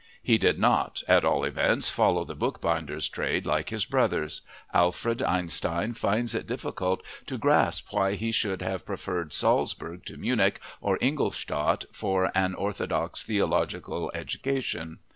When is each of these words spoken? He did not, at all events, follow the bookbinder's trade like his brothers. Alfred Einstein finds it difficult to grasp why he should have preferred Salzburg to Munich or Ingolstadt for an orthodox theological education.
He 0.23 0.39
did 0.39 0.57
not, 0.57 1.03
at 1.07 1.23
all 1.23 1.43
events, 1.43 1.87
follow 1.87 2.23
the 2.23 2.33
bookbinder's 2.33 3.07
trade 3.07 3.45
like 3.45 3.69
his 3.69 3.85
brothers. 3.85 4.41
Alfred 4.73 5.21
Einstein 5.21 5.93
finds 5.93 6.33
it 6.33 6.47
difficult 6.47 7.03
to 7.27 7.37
grasp 7.37 7.89
why 7.91 8.13
he 8.15 8.31
should 8.31 8.63
have 8.63 8.83
preferred 8.83 9.31
Salzburg 9.31 10.03
to 10.05 10.17
Munich 10.17 10.59
or 10.81 10.97
Ingolstadt 11.01 11.85
for 11.91 12.31
an 12.33 12.55
orthodox 12.55 13.21
theological 13.21 14.11
education. 14.15 14.97